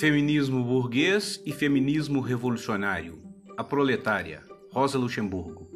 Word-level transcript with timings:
Feminismo 0.00 0.64
burguês 0.64 1.42
e 1.44 1.52
feminismo 1.52 2.20
revolucionário. 2.20 3.18
A 3.54 3.62
proletária. 3.62 4.42
Rosa 4.72 4.96
Luxemburgo. 4.96 5.68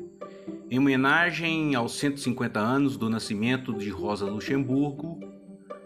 Em 0.71 0.79
homenagem 0.79 1.75
aos 1.75 1.99
150 1.99 2.59
anos 2.59 2.97
do 2.97 3.11
nascimento 3.11 3.75
de 3.75 3.91
Rosa 3.91 4.25
Luxemburgo, 4.25 5.21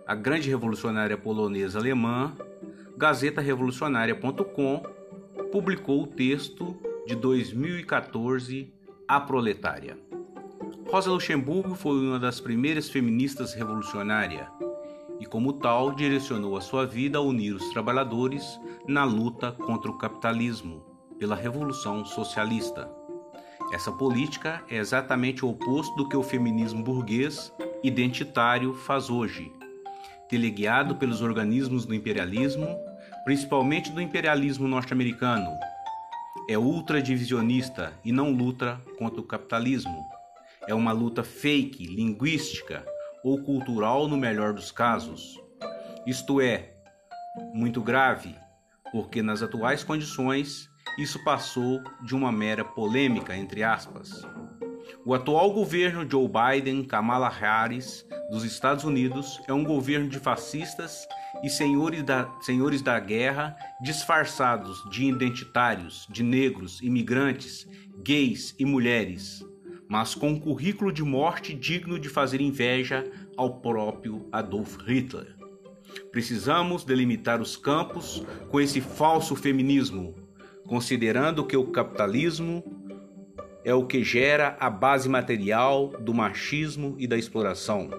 a 0.06 0.14
grande 0.14 0.48
revolucionária 0.48 1.18
polonesa 1.18 1.80
alemã, 1.80 2.32
GazetaRevolucionária.com 2.96 4.84
publicou 5.50 6.04
o 6.04 6.06
texto 6.06 6.80
de 7.08 7.16
2014, 7.16 8.72
A 9.08 9.20
Proletária. 9.20 9.98
Rosa 10.88 11.10
Luxemburgo 11.10 11.74
foi 11.74 11.98
uma 11.98 12.20
das 12.20 12.38
primeiras 12.38 12.88
feministas 12.88 13.52
revolucionárias 13.52 14.46
e, 15.20 15.26
como 15.26 15.52
tal, 15.54 15.92
direcionou 15.92 16.56
a 16.56 16.60
sua 16.60 16.86
vida 16.86 17.18
a 17.18 17.20
unir 17.20 17.54
os 17.54 17.68
trabalhadores 17.70 18.58
na 18.86 19.04
luta 19.04 19.52
contra 19.52 19.90
o 19.90 19.98
capitalismo 19.98 20.84
pela 21.18 21.34
Revolução 21.34 22.04
Socialista. 22.04 22.90
Essa 23.72 23.92
política 23.92 24.62
é 24.70 24.76
exatamente 24.76 25.44
o 25.44 25.50
oposto 25.50 25.94
do 25.96 26.08
que 26.08 26.16
o 26.16 26.22
feminismo 26.22 26.82
burguês 26.82 27.52
identitário 27.82 28.72
faz 28.72 29.10
hoje, 29.10 29.52
teleguiado 30.28 30.96
pelos 30.96 31.20
organismos 31.20 31.84
do 31.84 31.94
imperialismo, 31.94 32.66
principalmente 33.24 33.92
do 33.92 34.00
imperialismo 34.00 34.66
norte-americano. 34.66 35.50
É 36.48 36.56
ultradivisionista 36.56 37.92
e 38.02 38.10
não 38.10 38.32
luta 38.32 38.80
contra 38.98 39.20
o 39.20 39.24
capitalismo. 39.24 40.02
É 40.66 40.74
uma 40.74 40.92
luta 40.92 41.22
fake, 41.22 41.86
linguística, 41.86 42.86
ou 43.22 43.42
cultural 43.42 44.08
no 44.08 44.16
melhor 44.16 44.52
dos 44.52 44.70
casos. 44.70 45.40
Isto 46.06 46.40
é, 46.40 46.74
muito 47.52 47.82
grave, 47.82 48.34
porque 48.92 49.22
nas 49.22 49.42
atuais 49.42 49.84
condições 49.84 50.68
isso 50.98 51.22
passou 51.24 51.82
de 52.02 52.14
uma 52.14 52.32
mera 52.32 52.64
polêmica, 52.64 53.36
entre 53.36 53.62
aspas. 53.62 54.26
O 55.04 55.14
atual 55.14 55.52
governo 55.52 56.08
Joe 56.08 56.28
Biden, 56.28 56.84
Kamala 56.84 57.28
Harris, 57.28 58.04
dos 58.30 58.44
Estados 58.44 58.84
Unidos, 58.84 59.40
é 59.46 59.52
um 59.52 59.64
governo 59.64 60.08
de 60.08 60.18
fascistas 60.18 61.06
e 61.42 61.48
senhores 61.48 62.02
da, 62.02 62.28
senhores 62.40 62.82
da 62.82 62.98
guerra 62.98 63.56
disfarçados 63.80 64.82
de 64.90 65.04
identitários, 65.04 66.06
de 66.10 66.22
negros, 66.22 66.80
imigrantes, 66.82 67.66
gays 68.02 68.54
e 68.58 68.64
mulheres 68.64 69.44
mas 69.88 70.14
com 70.14 70.28
um 70.28 70.38
currículo 70.38 70.92
de 70.92 71.02
morte 71.02 71.54
digno 71.54 71.98
de 71.98 72.08
fazer 72.08 72.40
inveja 72.40 73.10
ao 73.36 73.58
próprio 73.60 74.28
Adolf 74.30 74.76
Hitler. 74.86 75.34
Precisamos 76.12 76.84
delimitar 76.84 77.40
os 77.40 77.56
campos 77.56 78.22
com 78.50 78.60
esse 78.60 78.80
falso 78.80 79.34
feminismo, 79.34 80.14
considerando 80.66 81.44
que 81.44 81.56
o 81.56 81.68
capitalismo 81.68 82.62
é 83.64 83.72
o 83.74 83.86
que 83.86 84.04
gera 84.04 84.56
a 84.60 84.68
base 84.68 85.08
material 85.08 85.88
do 85.88 86.12
machismo 86.12 86.94
e 86.98 87.06
da 87.06 87.16
exploração. 87.16 87.90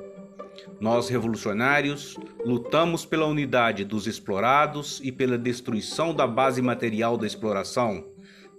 Nós, 0.79 1.09
revolucionários, 1.09 2.17
lutamos 2.45 3.05
pela 3.05 3.25
unidade 3.25 3.83
dos 3.83 4.07
explorados 4.07 5.01
e 5.03 5.11
pela 5.11 5.37
destruição 5.37 6.13
da 6.13 6.27
base 6.27 6.61
material 6.61 7.17
da 7.17 7.25
exploração, 7.25 8.05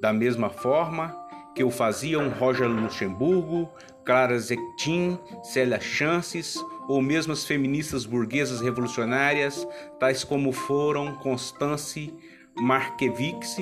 da 0.00 0.12
mesma 0.12 0.50
forma 0.50 1.14
que 1.54 1.64
o 1.64 1.70
faziam 1.70 2.28
Roger 2.28 2.68
Luxemburgo, 2.68 3.70
Clara 4.04 4.38
Zetkin, 4.38 5.18
Célia 5.42 5.80
Chances 5.80 6.56
ou 6.88 7.00
mesmo 7.00 7.32
as 7.32 7.44
feministas 7.44 8.04
burguesas 8.04 8.60
revolucionárias, 8.60 9.66
tais 9.98 10.24
como 10.24 10.52
foram 10.52 11.14
Constance 11.16 12.12
Markevix, 12.58 13.56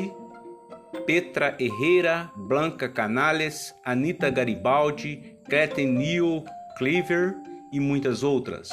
Petra 1.07 1.57
Herrera, 1.61 2.31
Blanca 2.35 2.89
Canales, 2.89 3.75
Anita 3.85 4.31
Garibaldi, 4.31 5.37
Gretchen 5.49 5.93
Neal 5.93 6.45
Cleaver 6.79 7.35
e 7.73 7.81
muitas 7.81 8.23
outras. 8.23 8.69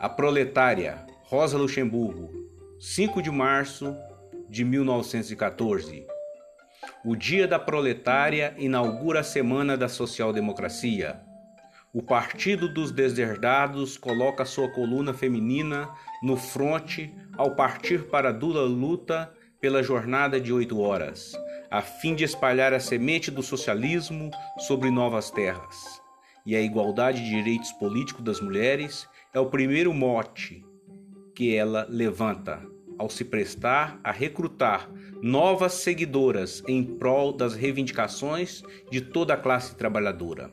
A 0.00 0.08
Proletária, 0.08 1.06
Rosa 1.22 1.56
Luxemburgo, 1.56 2.30
5 2.78 3.22
de 3.22 3.30
março 3.30 3.94
de 4.48 4.64
1914. 4.64 6.15
O 7.08 7.14
Dia 7.14 7.46
da 7.46 7.56
Proletária 7.56 8.52
inaugura 8.58 9.20
a 9.20 9.22
Semana 9.22 9.76
da 9.76 9.88
Social-Democracia. 9.88 11.20
O 11.92 12.02
Partido 12.02 12.68
dos 12.68 12.90
Deserdados 12.90 13.96
coloca 13.96 14.44
sua 14.44 14.68
coluna 14.72 15.14
feminina 15.14 15.88
no 16.20 16.36
fronte 16.36 17.14
ao 17.38 17.54
partir 17.54 18.06
para 18.08 18.30
a 18.30 18.32
dura 18.32 18.62
luta 18.62 19.32
pela 19.60 19.84
jornada 19.84 20.40
de 20.40 20.52
oito 20.52 20.80
horas, 20.80 21.32
a 21.70 21.80
fim 21.80 22.12
de 22.12 22.24
espalhar 22.24 22.74
a 22.74 22.80
semente 22.80 23.30
do 23.30 23.40
socialismo 23.40 24.28
sobre 24.66 24.90
novas 24.90 25.30
terras. 25.30 26.02
E 26.44 26.56
a 26.56 26.60
igualdade 26.60 27.22
de 27.22 27.30
direitos 27.30 27.70
políticos 27.74 28.24
das 28.24 28.40
mulheres 28.40 29.08
é 29.32 29.38
o 29.38 29.46
primeiro 29.46 29.94
mote 29.94 30.66
que 31.36 31.54
ela 31.54 31.86
levanta 31.88 32.60
ao 32.98 33.08
se 33.08 33.24
prestar 33.24 34.00
a 34.02 34.10
recrutar 34.10 34.90
novas 35.22 35.74
seguidoras 35.74 36.62
em 36.68 36.84
prol 36.84 37.32
das 37.32 37.54
reivindicações 37.54 38.62
de 38.90 39.00
toda 39.00 39.34
a 39.34 39.36
classe 39.36 39.74
trabalhadora. 39.74 40.50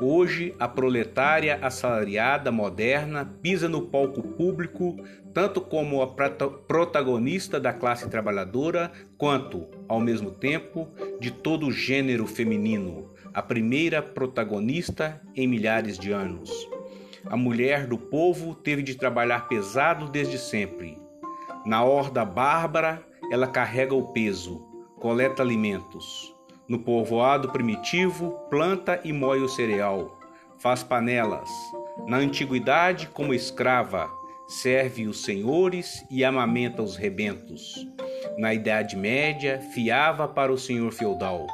Hoje, 0.00 0.54
a 0.58 0.66
proletária 0.66 1.58
assalariada 1.62 2.50
moderna 2.50 3.24
pisa 3.40 3.68
no 3.68 3.82
palco 3.82 4.22
público 4.22 4.96
tanto 5.32 5.60
como 5.60 6.02
a 6.02 6.08
protagonista 6.08 7.58
da 7.58 7.72
classe 7.72 8.08
trabalhadora, 8.08 8.92
quanto, 9.16 9.66
ao 9.88 10.00
mesmo 10.00 10.30
tempo, 10.30 10.88
de 11.18 11.30
todo 11.30 11.66
o 11.66 11.72
gênero 11.72 12.26
feminino, 12.26 13.10
a 13.32 13.42
primeira 13.42 14.02
protagonista 14.02 15.20
em 15.34 15.46
milhares 15.46 15.98
de 15.98 16.12
anos. 16.12 16.50
A 17.26 17.36
mulher 17.36 17.86
do 17.86 17.96
povo 17.96 18.54
teve 18.54 18.82
de 18.82 18.94
trabalhar 18.94 19.48
pesado 19.48 20.08
desde 20.10 20.38
sempre. 20.38 21.01
Na 21.64 21.84
horda 21.84 22.24
bárbara, 22.24 23.06
ela 23.30 23.46
carrega 23.46 23.94
o 23.94 24.08
peso, 24.08 24.66
coleta 24.98 25.42
alimentos. 25.42 26.34
No 26.68 26.80
povoado 26.80 27.50
primitivo, 27.50 28.32
planta 28.50 29.00
e 29.04 29.12
moe 29.12 29.40
o 29.40 29.48
cereal, 29.48 30.18
faz 30.58 30.82
panelas. 30.82 31.48
Na 32.06 32.16
antiguidade, 32.16 33.06
como 33.08 33.32
escrava, 33.32 34.10
serve 34.48 35.06
os 35.06 35.22
senhores 35.22 36.04
e 36.10 36.24
amamenta 36.24 36.82
os 36.82 36.96
rebentos. 36.96 37.86
Na 38.38 38.52
Idade 38.52 38.96
Média, 38.96 39.60
fiava 39.72 40.26
para 40.26 40.52
o 40.52 40.58
senhor 40.58 40.92
feudal. 40.92 41.46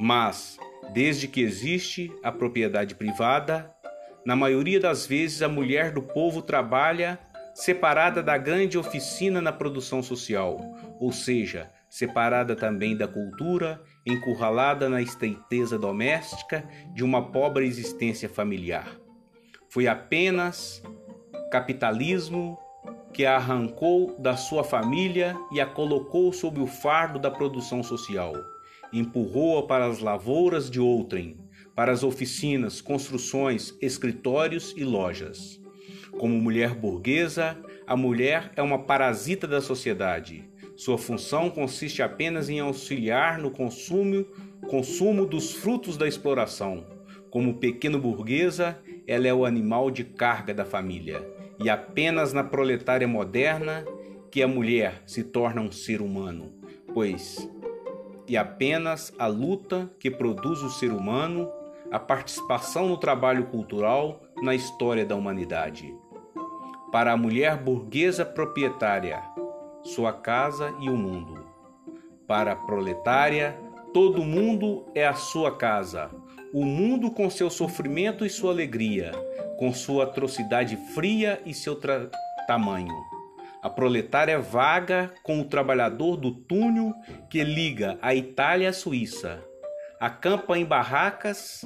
Mas, 0.00 0.58
desde 0.92 1.28
que 1.28 1.42
existe 1.42 2.12
a 2.24 2.32
propriedade 2.32 2.94
privada, 2.94 3.72
na 4.24 4.34
maioria 4.34 4.80
das 4.80 5.06
vezes 5.06 5.42
a 5.42 5.48
mulher 5.48 5.92
do 5.92 6.02
povo 6.02 6.42
trabalha 6.42 7.18
separada 7.54 8.22
da 8.22 8.36
grande 8.38 8.78
oficina 8.78 9.40
na 9.40 9.52
produção 9.52 10.02
social, 10.02 10.58
ou 10.98 11.12
seja, 11.12 11.70
separada 11.88 12.56
também 12.56 12.96
da 12.96 13.06
cultura, 13.06 13.82
encurralada 14.06 14.88
na 14.88 15.02
estreiteza 15.02 15.78
doméstica 15.78 16.66
de 16.94 17.04
uma 17.04 17.30
pobre 17.30 17.66
existência 17.66 18.28
familiar. 18.28 18.98
Foi 19.68 19.86
apenas 19.86 20.82
capitalismo 21.50 22.58
que 23.12 23.26
a 23.26 23.36
arrancou 23.36 24.16
da 24.18 24.36
sua 24.36 24.64
família 24.64 25.36
e 25.52 25.60
a 25.60 25.66
colocou 25.66 26.32
sob 26.32 26.60
o 26.60 26.66
fardo 26.66 27.18
da 27.18 27.30
produção 27.30 27.82
social. 27.82 28.32
Empurrou-a 28.90 29.66
para 29.66 29.86
as 29.86 29.98
lavouras 29.98 30.70
de 30.70 30.80
outrem, 30.80 31.38
para 31.74 31.92
as 31.92 32.02
oficinas, 32.02 32.80
construções, 32.80 33.76
escritórios 33.80 34.74
e 34.76 34.84
lojas. 34.84 35.61
Como 36.18 36.40
mulher 36.40 36.74
burguesa, 36.74 37.56
a 37.86 37.96
mulher 37.96 38.52
é 38.56 38.62
uma 38.62 38.78
parasita 38.78 39.46
da 39.46 39.60
sociedade. 39.60 40.44
Sua 40.76 40.96
função 40.96 41.50
consiste 41.50 42.02
apenas 42.02 42.48
em 42.48 42.60
auxiliar 42.60 43.38
no 43.38 43.50
consumo, 43.50 44.24
consumo 44.68 45.26
dos 45.26 45.52
frutos 45.52 45.96
da 45.96 46.06
exploração. 46.06 46.86
Como 47.30 47.54
pequeno 47.54 47.98
burguesa, 47.98 48.78
ela 49.06 49.26
é 49.26 49.34
o 49.34 49.44
animal 49.44 49.90
de 49.90 50.04
carga 50.04 50.54
da 50.54 50.64
família. 50.64 51.26
E 51.62 51.68
apenas 51.68 52.32
na 52.32 52.44
proletária 52.44 53.06
moderna 53.08 53.84
que 54.30 54.42
a 54.42 54.48
mulher 54.48 55.02
se 55.06 55.22
torna 55.22 55.60
um 55.60 55.70
ser 55.70 56.00
humano, 56.00 56.52
pois 56.94 57.48
e 58.26 58.36
apenas 58.36 59.12
a 59.18 59.26
luta 59.26 59.90
que 59.98 60.10
produz 60.10 60.62
o 60.62 60.70
ser 60.70 60.92
humano, 60.92 61.50
a 61.90 61.98
participação 61.98 62.88
no 62.88 62.96
trabalho 62.96 63.46
cultural 63.46 64.22
na 64.42 64.54
história 64.54 65.04
da 65.04 65.14
humanidade. 65.14 65.94
Para 66.92 67.12
a 67.12 67.16
mulher 67.16 67.56
burguesa 67.56 68.22
proprietária, 68.22 69.22
sua 69.82 70.12
casa 70.12 70.74
e 70.78 70.90
o 70.90 70.94
mundo. 70.94 71.46
Para 72.28 72.52
a 72.52 72.56
proletária, 72.56 73.58
todo 73.94 74.22
mundo 74.22 74.84
é 74.94 75.06
a 75.06 75.14
sua 75.14 75.56
casa, 75.56 76.10
o 76.52 76.66
mundo 76.66 77.10
com 77.10 77.30
seu 77.30 77.48
sofrimento 77.48 78.26
e 78.26 78.28
sua 78.28 78.52
alegria, 78.52 79.10
com 79.58 79.72
sua 79.72 80.04
atrocidade 80.04 80.76
fria 80.94 81.40
e 81.46 81.54
seu 81.54 81.80
tamanho. 82.46 82.94
A 83.62 83.70
proletária 83.70 84.38
vaga 84.38 85.14
com 85.22 85.40
o 85.40 85.46
trabalhador 85.46 86.18
do 86.18 86.30
túnel 86.30 86.92
que 87.30 87.42
liga 87.42 87.98
a 88.02 88.14
Itália 88.14 88.68
à 88.68 88.72
Suíça. 88.74 89.42
Acampa 89.98 90.58
em 90.58 90.64
barracas 90.66 91.64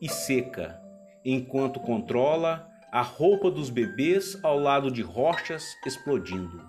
e 0.00 0.08
seca, 0.08 0.80
enquanto 1.24 1.80
controla 1.80 2.71
a 2.92 3.00
roupa 3.00 3.50
dos 3.50 3.70
bebês 3.70 4.38
ao 4.42 4.58
lado 4.58 4.90
de 4.90 5.00
rochas 5.00 5.64
explodindo. 5.86 6.62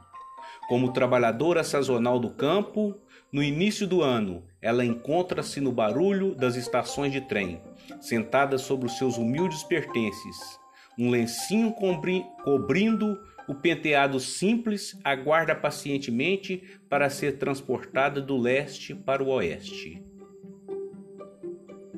Como 0.69 0.93
trabalhadora 0.93 1.65
sazonal 1.65 2.17
do 2.17 2.29
campo, 2.29 2.97
no 3.29 3.43
início 3.43 3.85
do 3.85 4.01
ano, 4.01 4.45
ela 4.61 4.85
encontra-se 4.85 5.59
no 5.59 5.73
barulho 5.73 6.33
das 6.33 6.55
estações 6.55 7.11
de 7.11 7.19
trem, 7.19 7.61
sentada 7.99 8.57
sobre 8.57 8.85
os 8.85 8.97
seus 8.97 9.17
humildes 9.17 9.63
pertences. 9.63 10.57
Um 10.97 11.09
lencinho 11.09 11.73
cobrindo 11.73 13.19
o 13.49 13.53
penteado 13.53 14.17
simples 14.21 14.97
aguarda 15.03 15.53
pacientemente 15.53 16.63
para 16.87 17.09
ser 17.09 17.37
transportada 17.37 18.21
do 18.21 18.37
leste 18.37 18.95
para 18.95 19.21
o 19.21 19.27
oeste. 19.27 20.01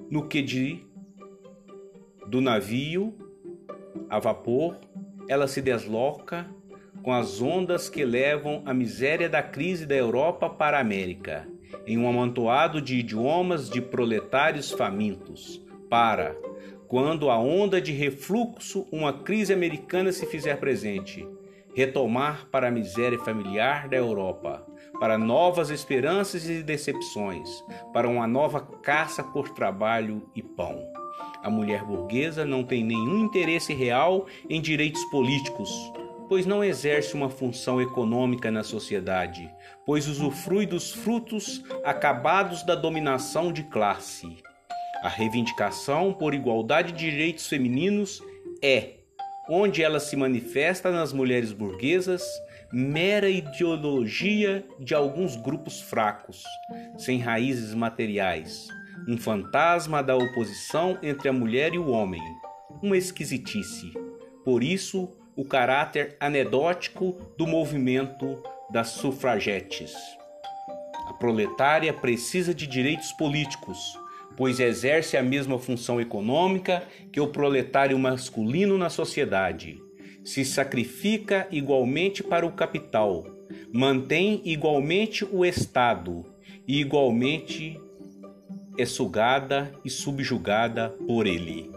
No 0.09 0.27
que 0.27 0.41
de 0.41 0.83
do 2.27 2.41
navio 2.41 3.24
a 4.09 4.19
vapor, 4.19 4.77
ela 5.27 5.47
se 5.47 5.61
desloca 5.61 6.47
com 7.01 7.13
as 7.13 7.41
ondas 7.41 7.87
que 7.87 8.03
levam 8.03 8.63
a 8.65 8.73
miséria 8.73 9.29
da 9.29 9.43
crise 9.43 9.85
da 9.85 9.95
Europa 9.95 10.49
para 10.49 10.77
a 10.77 10.81
América, 10.81 11.47
em 11.85 11.97
um 11.97 12.09
amontoado 12.09 12.81
de 12.81 12.95
idiomas 12.95 13.69
de 13.69 13.81
proletários 13.81 14.71
famintos, 14.71 15.63
para, 15.89 16.35
quando 16.87 17.29
a 17.29 17.37
onda 17.37 17.79
de 17.79 17.91
refluxo, 17.91 18.87
uma 18.91 19.13
crise 19.13 19.53
americana 19.53 20.11
se 20.11 20.25
fizer 20.25 20.57
presente, 20.57 21.27
retomar 21.75 22.47
para 22.49 22.69
a 22.69 22.71
miséria 22.71 23.19
familiar 23.19 23.87
da 23.87 23.97
Europa, 23.97 24.65
para 24.99 25.17
novas 25.17 25.69
esperanças 25.69 26.47
e 26.49 26.63
decepções, 26.63 27.49
para 27.93 28.07
uma 28.07 28.25
nova 28.25 28.61
caça 28.61 29.23
por 29.23 29.49
trabalho 29.49 30.27
e 30.35 30.41
pão. 30.41 30.94
A 31.45 31.49
mulher 31.51 31.83
burguesa 31.83 32.43
não 32.43 32.63
tem 32.63 32.83
nenhum 32.83 33.23
interesse 33.23 33.71
real 33.71 34.25
em 34.49 34.59
direitos 34.59 35.03
políticos, 35.11 35.69
pois 36.27 36.43
não 36.43 36.63
exerce 36.63 37.13
uma 37.13 37.29
função 37.29 37.79
econômica 37.79 38.49
na 38.49 38.63
sociedade, 38.63 39.47
pois 39.85 40.07
usufrui 40.07 40.65
dos 40.65 40.91
frutos 40.91 41.63
acabados 41.83 42.63
da 42.63 42.73
dominação 42.73 43.53
de 43.53 43.61
classe. 43.61 44.25
A 45.03 45.07
reivindicação 45.07 46.11
por 46.11 46.33
igualdade 46.33 46.93
de 46.93 47.11
direitos 47.11 47.45
femininos 47.45 48.23
é, 48.59 48.93
onde 49.47 49.83
ela 49.83 49.99
se 49.99 50.15
manifesta 50.15 50.89
nas 50.89 51.13
mulheres 51.13 51.51
burguesas, 51.51 52.23
mera 52.73 53.29
ideologia 53.29 54.65
de 54.79 54.95
alguns 54.95 55.35
grupos 55.35 55.79
fracos, 55.79 56.43
sem 56.97 57.19
raízes 57.19 57.75
materiais, 57.75 58.67
um 59.07 59.17
fantasma 59.17 60.01
da 60.01 60.15
oposição 60.15 60.97
entre 61.03 61.29
a 61.29 61.33
mulher 61.33 61.73
e 61.73 61.77
o 61.77 61.89
homem, 61.89 62.21
uma 62.81 62.97
esquisitice. 62.97 63.93
Por 64.43 64.63
isso, 64.63 65.09
o 65.35 65.45
caráter 65.45 66.15
anedótico 66.19 67.17
do 67.37 67.45
movimento 67.45 68.41
das 68.71 68.89
sufragetes. 68.89 69.93
A 71.07 71.13
proletária 71.13 71.93
precisa 71.93 72.53
de 72.53 72.65
direitos 72.65 73.11
políticos, 73.11 73.99
pois 74.35 74.59
exerce 74.59 75.15
a 75.15 75.23
mesma 75.23 75.59
função 75.59 76.01
econômica 76.01 76.83
que 77.11 77.19
o 77.19 77.27
proletário 77.27 77.97
masculino 77.99 78.77
na 78.77 78.89
sociedade. 78.89 79.77
Se 80.23 80.43
sacrifica 80.43 81.47
igualmente 81.51 82.23
para 82.23 82.45
o 82.45 82.51
capital, 82.51 83.23
mantém 83.71 84.41
igualmente 84.43 85.23
o 85.23 85.45
Estado 85.45 86.25
e 86.67 86.79
igualmente 86.79 87.79
é 88.77 88.85
sugada 88.85 89.71
e 89.83 89.89
subjugada 89.89 90.89
por 91.07 91.27
ele. 91.27 91.71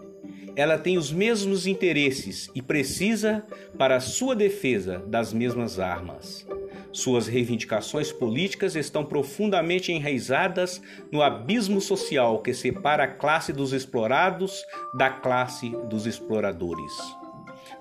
Ela 0.55 0.77
tem 0.77 0.97
os 0.97 1.11
mesmos 1.11 1.65
interesses 1.65 2.49
e 2.53 2.61
precisa, 2.61 3.45
para 3.77 3.99
sua 3.99 4.35
defesa, 4.35 4.99
das 5.07 5.31
mesmas 5.31 5.79
armas. 5.79 6.45
Suas 6.91 7.27
reivindicações 7.27 8.11
políticas 8.11 8.75
estão 8.75 9.05
profundamente 9.05 9.91
enraizadas 9.91 10.81
no 11.11 11.21
abismo 11.21 11.79
social 11.79 12.41
que 12.41 12.53
separa 12.53 13.03
a 13.03 13.07
classe 13.07 13.53
dos 13.53 13.71
explorados 13.73 14.65
da 14.95 15.09
classe 15.09 15.69
dos 15.87 16.05
exploradores. 16.05 16.93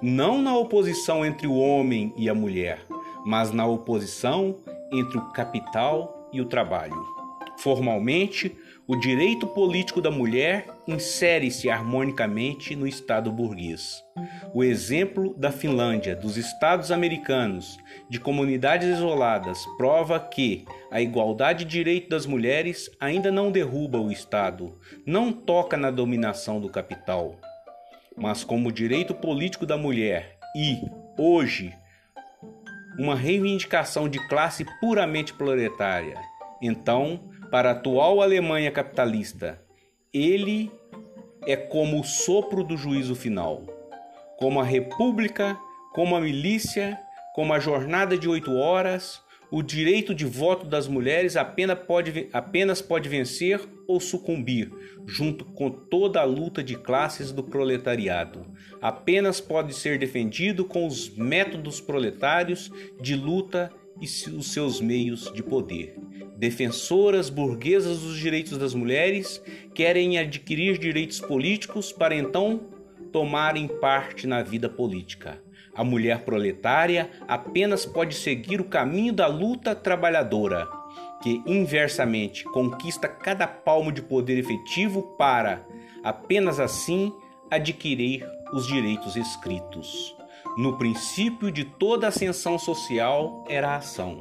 Não 0.01 0.41
na 0.41 0.57
oposição 0.57 1.25
entre 1.25 1.47
o 1.47 1.57
homem 1.57 2.13
e 2.17 2.29
a 2.29 2.35
mulher, 2.35 2.87
mas 3.25 3.51
na 3.51 3.67
oposição 3.67 4.57
entre 4.93 5.19
o 5.19 5.33
capital 5.33 6.29
e 6.33 6.41
o 6.41 6.45
trabalho. 6.45 7.18
Formalmente, 7.59 8.57
o 8.87 8.95
direito 8.95 9.47
político 9.47 10.01
da 10.01 10.11
mulher 10.11 10.67
insere-se 10.87 11.69
harmonicamente 11.69 12.77
no 12.77 12.87
Estado 12.87 13.33
burguês. 13.33 14.03
O 14.55 14.63
exemplo 14.63 15.35
da 15.37 15.51
Finlândia, 15.51 16.15
dos 16.15 16.37
Estados 16.37 16.93
americanos, 16.93 17.77
de 18.09 18.21
comunidades 18.21 18.89
isoladas, 18.89 19.67
prova 19.77 20.21
que 20.21 20.65
a 20.91 21.03
igualdade 21.03 21.65
de 21.65 21.71
direito 21.71 22.09
das 22.09 22.27
mulheres 22.27 22.89
ainda 23.01 23.31
não 23.31 23.51
derruba 23.51 23.99
o 23.99 24.11
Estado, 24.11 24.79
não 25.05 25.33
toca 25.33 25.77
na 25.77 25.91
dominação 25.91 26.61
do 26.61 26.71
capital. 26.71 27.37
Mas, 28.17 28.45
como 28.45 28.73
direito 28.73 29.15
político 29.15 29.67
da 29.67 29.77
mulher 29.77 30.39
e, 30.57 30.79
hoje, 31.19 31.75
uma 32.99 33.17
reivindicação 33.17 34.09
de 34.09 34.19
classe 34.29 34.65
puramente 34.81 35.35
proletária, 35.35 36.19
então 36.63 37.29
para 37.51 37.71
a 37.71 37.73
atual 37.73 38.21
Alemanha 38.21 38.71
capitalista, 38.71 39.61
ele 40.13 40.71
é 41.47 41.57
como 41.57 42.01
o 42.01 42.05
sopro 42.05 42.63
do 42.63 42.77
juízo 42.77 43.15
final, 43.15 43.65
como 44.39 44.61
a 44.61 44.65
república, 44.65 45.59
como 45.93 46.15
a 46.15 46.21
milícia, 46.21 46.99
como 47.35 47.53
a 47.53 47.59
jornada 47.59 48.17
de 48.17 48.29
oito 48.29 48.55
horas, 48.55 49.23
o 49.51 49.63
direito 49.63 50.15
de 50.15 50.27
voto 50.27 50.67
das 50.67 50.87
mulheres 50.87 51.37
apenas 51.37 51.79
pode, 51.79 52.29
apenas 52.33 52.83
pode 52.83 53.09
vencer 53.09 53.61
ou 53.87 53.99
sucumbir, 53.99 54.71
junto 55.07 55.45
com 55.45 55.71
toda 55.71 56.21
a 56.21 56.25
luta 56.25 56.63
de 56.63 56.77
classes 56.77 57.33
do 57.33 57.43
proletariado. 57.43 58.45
Apenas 58.83 59.41
pode 59.41 59.73
ser 59.73 59.99
defendido 59.99 60.67
com 60.67 60.87
os 60.87 61.09
métodos 61.17 61.81
proletários 61.81 62.71
de 63.01 63.17
luta 63.17 63.73
e 64.01 64.05
os 64.31 64.53
seus 64.53 64.81
meios 64.81 65.33
de 65.33 65.43
poder 65.43 65.97
defensoras 66.39 67.29
burguesas 67.29 67.99
dos 67.99 68.17
direitos 68.17 68.57
das 68.57 68.73
mulheres, 68.73 69.43
querem 69.75 70.19
adquirir 70.19 70.79
direitos 70.79 71.21
políticos 71.21 71.91
para 71.91 72.15
então 72.15 72.61
tomarem 73.11 73.67
parte 73.67 74.25
na 74.25 74.41
vida 74.41 74.69
política. 74.69 75.43
A 75.75 75.83
mulher 75.83 76.21
proletária 76.21 77.11
apenas 77.27 77.85
pode 77.85 78.15
seguir 78.15 78.61
o 78.61 78.65
caminho 78.65 79.13
da 79.13 79.27
luta 79.27 79.75
trabalhadora, 79.75 80.69
que 81.21 81.43
inversamente 81.45 82.45
conquista 82.45 83.09
cada 83.09 83.47
palmo 83.49 83.91
de 83.91 84.01
poder 84.01 84.39
efetivo 84.39 85.03
para, 85.19 85.67
apenas 86.05 86.61
assim, 86.61 87.13
adquirir 87.51 88.25
os 88.53 88.65
direitos 88.69 89.17
escritos. 89.17 90.17
No 90.57 90.77
princípio 90.77 91.51
de 91.51 91.65
toda 91.65 92.09
ascensão 92.09 92.59
social 92.59 93.45
era 93.49 93.71
a 93.71 93.77
ação 93.77 94.21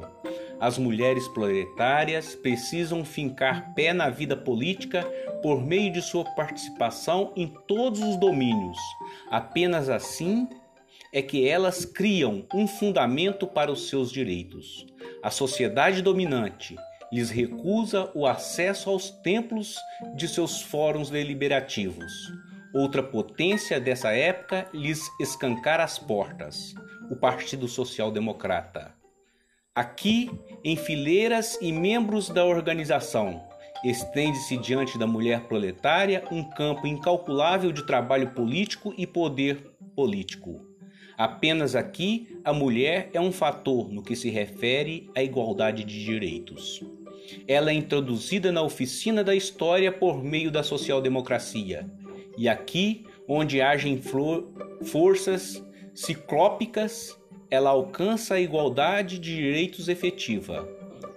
as 0.60 0.76
mulheres 0.76 1.28
proletárias 1.28 2.34
precisam 2.34 3.04
fincar 3.04 3.72
pé 3.74 3.92
na 3.92 4.10
vida 4.10 4.36
política 4.36 5.04
por 5.42 5.64
meio 5.64 5.92
de 5.92 6.02
sua 6.02 6.24
participação 6.24 7.32
em 7.36 7.46
todos 7.68 8.00
os 8.00 8.16
domínios. 8.16 8.78
Apenas 9.30 9.88
assim 9.88 10.48
é 11.12 11.22
que 11.22 11.48
elas 11.48 11.84
criam 11.84 12.44
um 12.52 12.66
fundamento 12.66 13.46
para 13.46 13.70
os 13.70 13.88
seus 13.88 14.10
direitos. 14.10 14.86
A 15.22 15.30
sociedade 15.30 16.02
dominante 16.02 16.76
lhes 17.10 17.30
recusa 17.30 18.10
o 18.14 18.26
acesso 18.26 18.90
aos 18.90 19.10
templos 19.10 19.76
de 20.16 20.28
seus 20.28 20.60
fóruns 20.60 21.08
deliberativos. 21.08 22.12
Outra 22.74 23.02
potência 23.02 23.80
dessa 23.80 24.12
época 24.12 24.68
lhes 24.72 25.08
escancara 25.18 25.82
as 25.82 25.98
portas: 25.98 26.74
o 27.10 27.16
Partido 27.16 27.66
Social 27.66 28.10
Democrata. 28.10 28.94
Aqui, 29.74 30.30
em 30.64 30.76
fileiras 30.76 31.56
e 31.62 31.72
membros 31.72 32.28
da 32.28 32.44
organização, 32.44 33.42
estende-se 33.84 34.56
diante 34.56 34.98
da 34.98 35.06
mulher 35.06 35.42
proletária 35.42 36.24
um 36.30 36.42
campo 36.42 36.86
incalculável 36.86 37.72
de 37.72 37.86
trabalho 37.86 38.30
político 38.30 38.92
e 38.98 39.06
poder 39.06 39.70
político. 39.94 40.60
Apenas 41.16 41.74
aqui, 41.74 42.38
a 42.44 42.52
mulher 42.52 43.10
é 43.12 43.20
um 43.20 43.32
fator 43.32 43.88
no 43.88 44.02
que 44.02 44.14
se 44.14 44.30
refere 44.30 45.10
à 45.16 45.22
igualdade 45.22 45.84
de 45.84 46.04
direitos. 46.04 46.82
Ela 47.46 47.70
é 47.70 47.74
introduzida 47.74 48.52
na 48.52 48.62
oficina 48.62 49.24
da 49.24 49.34
história 49.34 49.90
por 49.92 50.22
meio 50.22 50.50
da 50.50 50.62
social-democracia. 50.62 51.90
E 52.38 52.48
aqui, 52.48 53.04
onde 53.26 53.60
agem 53.60 54.00
forças 54.80 55.60
ciclópicas 55.92 57.18
ela 57.50 57.70
alcança 57.70 58.34
a 58.34 58.40
igualdade 58.40 59.18
de 59.18 59.34
direitos 59.34 59.88
efetiva, 59.88 60.68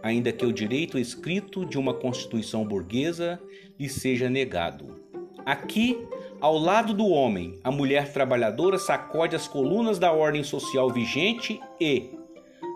ainda 0.01 0.31
que 0.31 0.45
o 0.45 0.51
direito 0.51 0.97
escrito 0.97 1.63
de 1.63 1.77
uma 1.77 1.93
constituição 1.93 2.65
burguesa 2.65 3.39
lhe 3.79 3.87
seja 3.87 4.29
negado. 4.31 4.99
Aqui, 5.45 5.97
ao 6.39 6.57
lado 6.57 6.91
do 6.91 7.05
homem, 7.05 7.59
a 7.63 7.69
mulher 7.69 8.11
trabalhadora 8.11 8.79
sacode 8.79 9.35
as 9.35 9.47
colunas 9.47 9.99
da 9.99 10.11
ordem 10.11 10.43
social 10.43 10.89
vigente 10.89 11.59
e, 11.79 12.09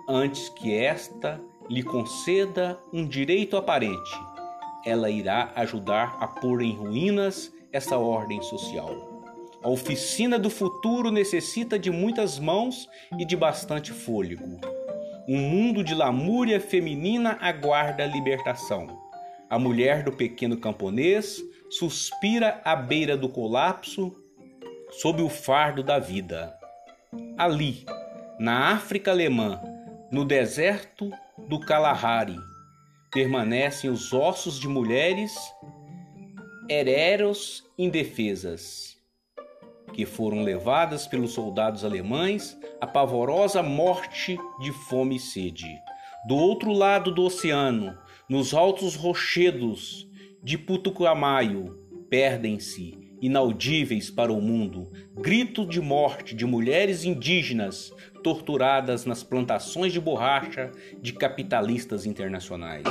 antes 0.07 0.49
que 0.49 0.71
esta 0.71 1.41
lhe 1.67 1.81
conceda 1.81 2.77
um 2.93 3.07
direito 3.07 3.57
aparente, 3.57 4.11
ela 4.85 5.09
irá 5.09 5.51
ajudar 5.55 6.17
a 6.19 6.27
pôr 6.27 6.61
em 6.61 6.75
ruínas 6.75 7.51
essa 7.75 7.97
ordem 7.97 8.41
social. 8.41 9.21
A 9.61 9.67
oficina 9.67 10.39
do 10.39 10.49
futuro 10.49 11.11
necessita 11.11 11.77
de 11.77 11.91
muitas 11.91 12.39
mãos 12.39 12.87
e 13.19 13.25
de 13.25 13.35
bastante 13.35 13.91
fôlego. 13.91 14.61
Um 15.27 15.37
mundo 15.37 15.83
de 15.83 15.93
lamúria 15.93 16.61
feminina 16.61 17.37
aguarda 17.41 18.03
a 18.03 18.07
libertação. 18.07 18.87
A 19.49 19.59
mulher 19.59 20.03
do 20.03 20.11
pequeno 20.13 20.55
camponês 20.55 21.41
suspira 21.69 22.61
à 22.63 22.77
beira 22.77 23.17
do 23.17 23.27
colapso 23.27 24.15
sob 24.91 25.21
o 25.21 25.27
fardo 25.27 25.83
da 25.83 25.99
vida. 25.99 26.57
Ali, 27.37 27.85
na 28.39 28.69
África 28.71 29.11
alemã, 29.11 29.61
no 30.09 30.23
deserto 30.23 31.11
do 31.49 31.59
Kalahari, 31.59 32.37
permanecem 33.11 33.89
os 33.89 34.13
ossos 34.13 34.57
de 34.57 34.67
mulheres 34.69 35.33
hereros 36.67 37.63
indefesas 37.77 38.95
que 39.93 40.05
foram 40.05 40.43
levadas 40.43 41.07
pelos 41.07 41.31
soldados 41.31 41.85
alemães 41.85 42.57
à 42.81 42.87
pavorosa 42.87 43.63
morte 43.63 44.37
de 44.59 44.71
fome 44.71 45.15
e 45.15 45.19
sede. 45.19 45.67
Do 46.27 46.35
outro 46.35 46.73
lado 46.73 47.13
do 47.13 47.23
oceano, 47.23 47.97
nos 48.27 48.53
altos 48.53 48.95
rochedos 48.95 50.09
de 50.43 50.57
Putucamayo, 50.57 51.79
perdem-se, 52.09 52.97
inaudíveis 53.21 54.09
para 54.09 54.33
o 54.33 54.41
mundo, 54.41 54.91
grito 55.15 55.65
de 55.65 55.79
morte 55.79 56.35
de 56.35 56.45
mulheres 56.45 57.05
indígenas 57.05 57.93
torturadas 58.23 59.05
nas 59.05 59.23
plantações 59.23 59.93
de 59.93 59.99
borracha 59.99 60.71
de 61.01 61.13
capitalistas 61.13 62.05
internacionais. 62.05 62.83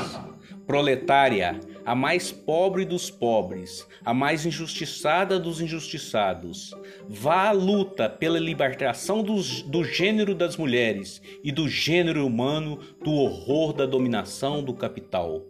Proletária, 0.66 1.58
a 1.84 1.94
mais 1.94 2.32
pobre 2.32 2.84
dos 2.84 3.10
pobres, 3.10 3.86
a 4.04 4.14
mais 4.14 4.46
injustiçada 4.46 5.38
dos 5.38 5.60
injustiçados, 5.60 6.74
vá 7.08 7.48
à 7.48 7.52
luta 7.52 8.08
pela 8.08 8.38
libertação 8.38 9.22
do, 9.22 9.36
do 9.66 9.84
gênero 9.84 10.34
das 10.34 10.56
mulheres 10.56 11.20
e 11.42 11.52
do 11.52 11.68
gênero 11.68 12.26
humano 12.26 12.78
do 13.02 13.12
horror 13.12 13.72
da 13.72 13.86
dominação 13.86 14.62
do 14.62 14.74
capital. 14.74 15.42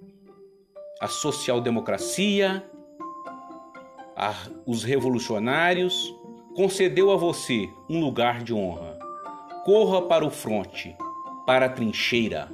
A 1.01 1.09
social-democracia, 1.09 2.65
os 4.67 4.85
revolucionários, 4.85 6.15
concedeu 6.55 7.11
a 7.11 7.17
você 7.17 7.69
um 7.89 8.01
lugar 8.01 8.43
de 8.43 8.55
honra 8.55 8.95
corra 9.65 10.03
para 10.03 10.27
o 10.27 10.31
fronte, 10.31 10.95
para 11.47 11.67
a 11.67 11.69
trincheira. 11.71 12.51